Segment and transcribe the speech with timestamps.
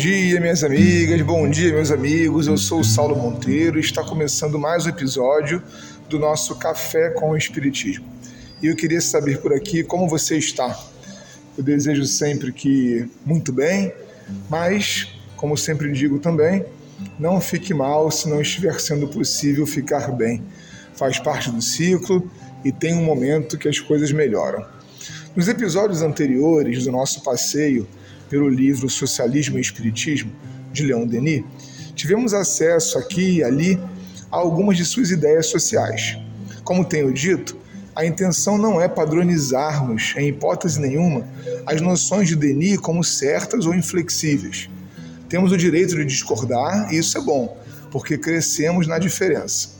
[0.00, 2.46] Dia, minhas amigas, bom dia, meus amigos.
[2.46, 5.62] Eu sou o Saulo Monteiro e está começando mais um episódio
[6.08, 8.06] do nosso Café com o Espiritismo.
[8.62, 10.74] E eu queria saber por aqui como você está.
[11.54, 13.92] Eu desejo sempre que muito bem,
[14.48, 16.64] mas, como sempre digo também,
[17.18, 20.42] não fique mal se não estiver sendo possível ficar bem.
[20.94, 22.26] Faz parte do ciclo
[22.64, 24.64] e tem um momento que as coisas melhoram.
[25.36, 27.86] Nos episódios anteriores do nosso passeio
[28.30, 30.30] pelo livro Socialismo e Espiritismo,
[30.72, 31.44] de Leon Denis,
[31.96, 33.78] tivemos acesso aqui e ali
[34.30, 36.16] a algumas de suas ideias sociais.
[36.62, 37.58] Como tenho dito,
[37.94, 41.26] a intenção não é padronizarmos, em hipótese nenhuma,
[41.66, 44.70] as noções de Denis como certas ou inflexíveis.
[45.28, 47.58] Temos o direito de discordar e isso é bom,
[47.90, 49.70] porque crescemos na diferença.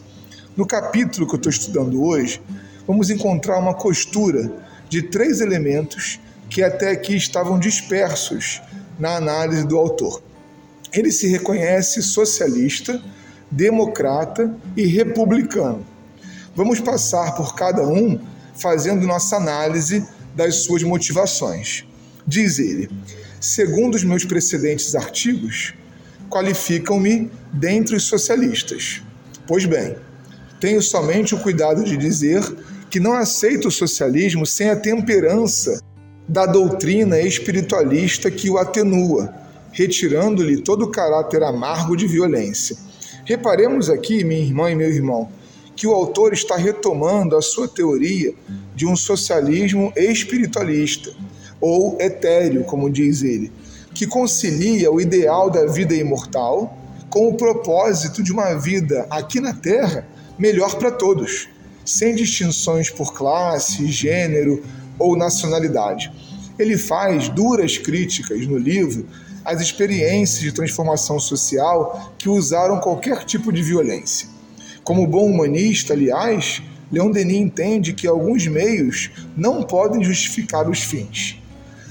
[0.56, 2.42] No capítulo que eu estou estudando hoje,
[2.84, 4.52] vamos encontrar uma costura
[4.88, 6.18] de três elementos
[6.50, 8.60] que até aqui estavam dispersos
[8.98, 10.20] na análise do autor.
[10.92, 13.00] Ele se reconhece socialista,
[13.48, 15.86] democrata e republicano.
[16.54, 18.20] Vamos passar por cada um
[18.54, 21.84] fazendo nossa análise das suas motivações.
[22.26, 22.90] Diz ele:
[23.40, 25.74] segundo os meus precedentes artigos,
[26.28, 29.00] qualificam-me dentre os socialistas.
[29.46, 29.96] Pois bem,
[30.58, 32.42] tenho somente o cuidado de dizer
[32.90, 35.79] que não aceito o socialismo sem a temperança
[36.30, 39.34] da doutrina espiritualista que o atenua,
[39.72, 42.76] retirando-lhe todo o caráter amargo de violência.
[43.24, 45.28] Reparemos aqui, minha irmã e meu irmão,
[45.74, 48.32] que o autor está retomando a sua teoria
[48.76, 51.12] de um socialismo espiritualista,
[51.60, 53.50] ou etéreo, como diz ele,
[53.92, 59.52] que concilia o ideal da vida imortal com o propósito de uma vida aqui na
[59.52, 60.06] Terra
[60.38, 61.48] melhor para todos,
[61.84, 64.62] sem distinções por classe, gênero,
[65.00, 66.12] ou nacionalidade.
[66.58, 69.08] Ele faz duras críticas no livro
[69.44, 74.28] às experiências de transformação social que usaram qualquer tipo de violência.
[74.84, 76.62] Como bom humanista, aliás,
[76.92, 81.40] Leon Denis entende que alguns meios não podem justificar os fins.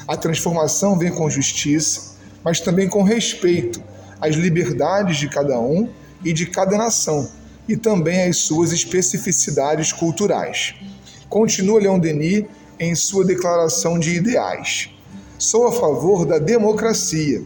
[0.08, 3.82] A transformação vem com justiça, mas também com respeito
[4.20, 5.90] às liberdades de cada um
[6.24, 7.30] e de cada nação,
[7.68, 10.76] e também às suas especificidades culturais.
[11.30, 12.46] Continua Leon Denis
[12.80, 14.90] em sua declaração de ideais.
[15.38, 17.44] Sou a favor da democracia,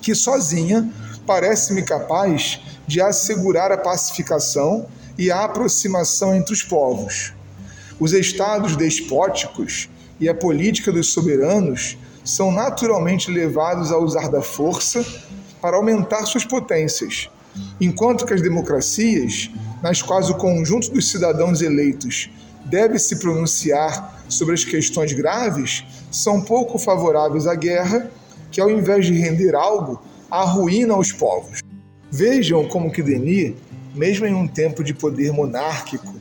[0.00, 0.90] que sozinha
[1.26, 4.86] parece-me capaz de assegurar a pacificação
[5.18, 7.32] e a aproximação entre os povos.
[8.00, 9.88] Os estados despóticos
[10.18, 15.04] e a política dos soberanos são naturalmente levados a usar da força
[15.60, 17.28] para aumentar suas potências,
[17.80, 19.50] enquanto que as democracias,
[19.82, 22.30] nas quais o conjunto dos cidadãos eleitos
[22.64, 28.10] deve se pronunciar sobre as questões graves são pouco favoráveis à guerra,
[28.50, 31.60] que ao invés de render algo, arruína os povos.
[32.10, 33.54] Vejam como que Denis,
[33.94, 36.14] mesmo em um tempo de poder monárquico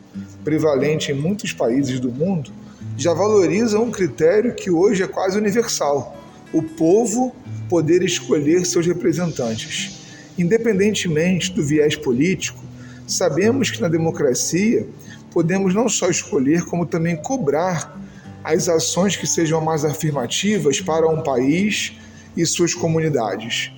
[0.43, 2.51] prevalente em muitos países do mundo,
[2.97, 6.17] já valoriza um critério que hoje é quase universal:
[6.53, 7.33] o povo
[7.69, 9.99] poder escolher seus representantes.
[10.37, 12.63] Independentemente do viés político,
[13.07, 14.87] sabemos que na democracia
[15.31, 17.99] podemos não só escolher, como também cobrar
[18.43, 21.93] as ações que sejam mais afirmativas para um país
[22.35, 23.71] e suas comunidades.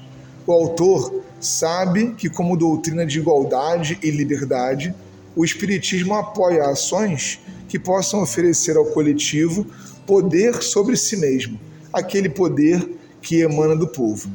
[0.45, 4.93] O autor sabe que, como doutrina de igualdade e liberdade,
[5.35, 9.65] o Espiritismo apoia ações que possam oferecer ao coletivo
[10.05, 11.59] poder sobre si mesmo,
[11.91, 12.87] aquele poder
[13.21, 14.29] que emana do povo.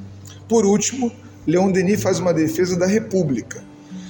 [0.49, 1.13] Por último,
[1.47, 3.63] Leon Denis faz uma defesa da República.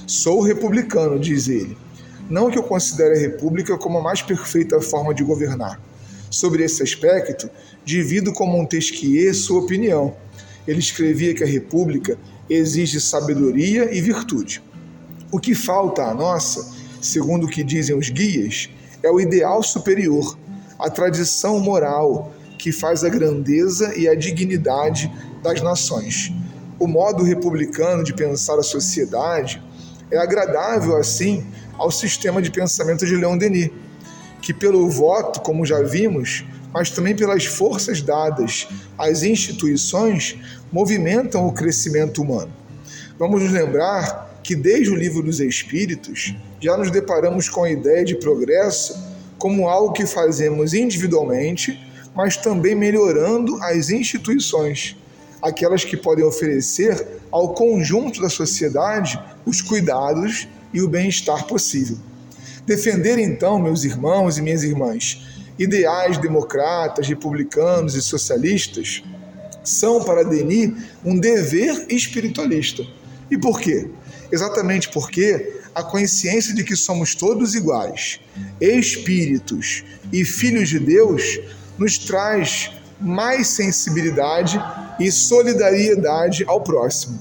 [0.09, 1.77] Sou republicano, diz ele
[2.27, 5.79] não que eu considere a República como a mais perfeita forma de governar.
[6.31, 7.47] Sobre esse aspecto,
[7.85, 10.15] divido com Montesquieu sua opinião.
[10.67, 12.17] Ele escrevia que a República
[12.49, 14.63] exige sabedoria e virtude.
[15.31, 18.67] O que falta à nossa, segundo o que dizem os guias,
[19.03, 20.35] é o ideal superior,
[20.79, 25.11] a tradição moral que faz a grandeza e a dignidade
[25.43, 26.33] das nações.
[26.79, 29.61] O modo republicano de pensar a sociedade
[30.11, 31.45] é agradável assim
[31.77, 33.71] ao sistema de pensamento de Leon Denis,
[34.41, 38.67] que pelo voto, como já vimos, mas também pelas forças dadas
[38.97, 40.37] às instituições,
[40.71, 42.51] movimentam o crescimento humano.
[43.17, 48.03] Vamos nos lembrar que desde o livro dos Espíritos já nos deparamos com a ideia
[48.03, 48.97] de progresso
[49.37, 51.79] como algo que fazemos individualmente,
[52.13, 54.97] mas também melhorando as instituições,
[55.41, 61.97] aquelas que podem oferecer ao conjunto da sociedade os cuidados e o bem-estar possível.
[62.65, 65.25] Defender então, meus irmãos e minhas irmãs,
[65.57, 69.03] ideais democratas, republicanos e socialistas
[69.63, 70.71] são para Denis
[71.03, 72.83] um dever espiritualista.
[73.29, 73.89] E por quê?
[74.31, 78.19] Exatamente porque a consciência de que somos todos iguais,
[78.59, 81.39] espíritos e filhos de Deus,
[81.77, 84.61] nos traz mais sensibilidade
[84.99, 87.19] e solidariedade ao próximo.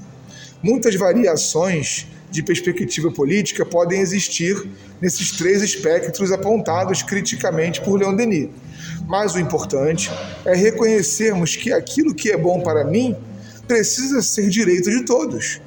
[0.63, 4.57] Muitas variações de perspectiva política podem existir
[5.01, 8.51] nesses três espectros apontados criticamente por Leon Denis.
[9.07, 10.11] Mas o importante
[10.45, 13.17] é reconhecermos que aquilo que é bom para mim
[13.67, 15.61] precisa ser direito de todos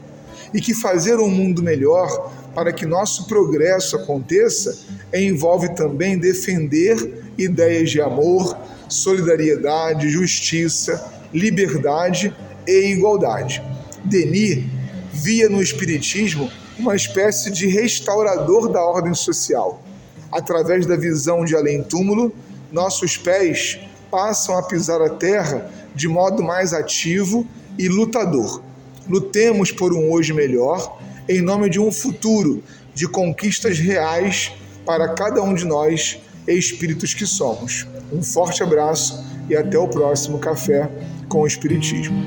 [0.53, 4.77] e que fazer um mundo melhor para que nosso progresso aconteça
[5.13, 8.57] envolve também defender ideias de amor,
[8.91, 12.35] solidariedade, justiça, liberdade
[12.67, 13.63] e igualdade.
[14.03, 14.65] Denis
[15.13, 19.83] via no Espiritismo uma espécie de restaurador da ordem social.
[20.31, 22.33] Através da visão de além-túmulo,
[22.71, 23.79] nossos pés
[24.09, 27.45] passam a pisar a terra de modo mais ativo
[27.77, 28.61] e lutador.
[29.07, 34.51] Lutemos por um hoje melhor, em nome de um futuro de conquistas reais
[34.85, 37.85] para cada um de nós, espíritos que somos.
[38.11, 40.89] Um forte abraço e até o próximo Café
[41.27, 42.23] com o Espiritismo.